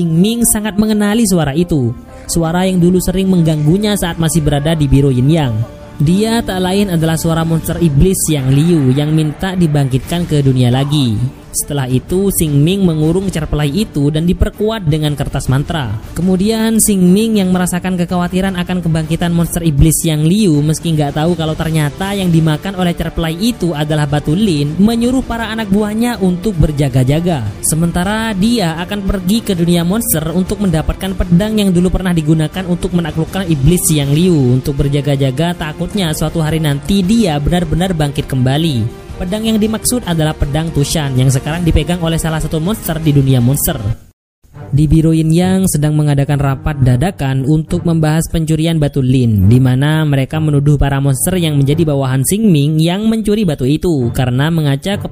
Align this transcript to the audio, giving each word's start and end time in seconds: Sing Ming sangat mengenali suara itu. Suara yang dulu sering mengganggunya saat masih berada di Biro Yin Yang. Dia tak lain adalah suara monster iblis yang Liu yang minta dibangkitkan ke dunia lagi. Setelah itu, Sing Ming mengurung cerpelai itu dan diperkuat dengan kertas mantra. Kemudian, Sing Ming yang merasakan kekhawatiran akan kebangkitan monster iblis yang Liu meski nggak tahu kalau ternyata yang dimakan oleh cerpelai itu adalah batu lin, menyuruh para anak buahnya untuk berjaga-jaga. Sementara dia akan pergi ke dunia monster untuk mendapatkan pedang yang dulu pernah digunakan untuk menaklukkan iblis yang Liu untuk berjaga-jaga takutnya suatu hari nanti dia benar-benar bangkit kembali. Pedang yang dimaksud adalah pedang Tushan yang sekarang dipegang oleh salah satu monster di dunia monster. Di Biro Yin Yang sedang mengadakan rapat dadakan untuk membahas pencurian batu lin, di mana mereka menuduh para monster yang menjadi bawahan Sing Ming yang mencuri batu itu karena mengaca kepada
Sing 0.00 0.16
Ming 0.16 0.48
sangat 0.48 0.80
mengenali 0.80 1.28
suara 1.28 1.52
itu. 1.52 1.92
Suara 2.24 2.64
yang 2.64 2.80
dulu 2.80 2.96
sering 3.04 3.28
mengganggunya 3.28 3.92
saat 4.00 4.16
masih 4.16 4.40
berada 4.40 4.72
di 4.72 4.88
Biro 4.88 5.12
Yin 5.12 5.28
Yang. 5.28 5.60
Dia 6.00 6.40
tak 6.40 6.56
lain 6.64 6.88
adalah 6.88 7.20
suara 7.20 7.44
monster 7.44 7.76
iblis 7.76 8.16
yang 8.32 8.48
Liu 8.48 8.96
yang 8.96 9.12
minta 9.12 9.52
dibangkitkan 9.52 10.24
ke 10.24 10.40
dunia 10.40 10.72
lagi. 10.72 11.20
Setelah 11.50 11.90
itu, 11.90 12.30
Sing 12.30 12.62
Ming 12.62 12.86
mengurung 12.86 13.26
cerpelai 13.30 13.70
itu 13.70 14.08
dan 14.14 14.26
diperkuat 14.26 14.86
dengan 14.86 15.18
kertas 15.18 15.50
mantra. 15.50 15.98
Kemudian, 16.14 16.78
Sing 16.78 17.02
Ming 17.02 17.42
yang 17.42 17.50
merasakan 17.50 17.98
kekhawatiran 17.98 18.54
akan 18.54 18.78
kebangkitan 18.82 19.34
monster 19.34 19.62
iblis 19.66 19.98
yang 20.06 20.22
Liu 20.22 20.62
meski 20.62 20.94
nggak 20.94 21.18
tahu 21.18 21.34
kalau 21.34 21.58
ternyata 21.58 22.14
yang 22.14 22.30
dimakan 22.30 22.78
oleh 22.78 22.94
cerpelai 22.94 23.34
itu 23.34 23.74
adalah 23.74 24.06
batu 24.06 24.32
lin, 24.36 24.78
menyuruh 24.78 25.26
para 25.26 25.50
anak 25.50 25.66
buahnya 25.72 26.22
untuk 26.22 26.54
berjaga-jaga. 26.54 27.42
Sementara 27.66 28.30
dia 28.36 28.78
akan 28.78 29.06
pergi 29.06 29.42
ke 29.42 29.52
dunia 29.58 29.82
monster 29.82 30.22
untuk 30.30 30.62
mendapatkan 30.62 31.16
pedang 31.18 31.58
yang 31.58 31.70
dulu 31.74 31.90
pernah 31.90 32.14
digunakan 32.14 32.64
untuk 32.68 32.94
menaklukkan 32.94 33.48
iblis 33.50 33.90
yang 33.90 34.12
Liu 34.14 34.54
untuk 34.54 34.78
berjaga-jaga 34.78 35.56
takutnya 35.56 36.12
suatu 36.14 36.38
hari 36.44 36.62
nanti 36.62 37.02
dia 37.02 37.40
benar-benar 37.42 37.96
bangkit 37.96 38.28
kembali. 38.28 38.99
Pedang 39.20 39.44
yang 39.44 39.60
dimaksud 39.60 40.08
adalah 40.08 40.32
pedang 40.32 40.72
Tushan 40.72 41.12
yang 41.12 41.28
sekarang 41.28 41.60
dipegang 41.60 42.00
oleh 42.00 42.16
salah 42.16 42.40
satu 42.40 42.56
monster 42.56 42.96
di 43.04 43.12
dunia 43.12 43.36
monster. 43.36 43.76
Di 44.70 44.86
Biro 44.86 45.10
Yin 45.10 45.34
Yang 45.34 45.76
sedang 45.76 45.98
mengadakan 45.98 46.38
rapat 46.38 46.78
dadakan 46.78 47.42
untuk 47.42 47.82
membahas 47.82 48.30
pencurian 48.30 48.78
batu 48.78 49.02
lin, 49.02 49.50
di 49.50 49.58
mana 49.58 50.06
mereka 50.06 50.38
menuduh 50.38 50.78
para 50.78 51.02
monster 51.02 51.34
yang 51.36 51.58
menjadi 51.58 51.82
bawahan 51.90 52.22
Sing 52.22 52.48
Ming 52.48 52.78
yang 52.78 53.10
mencuri 53.10 53.42
batu 53.42 53.66
itu 53.66 54.08
karena 54.14 54.46
mengaca 54.46 54.94
kepada 54.94 55.08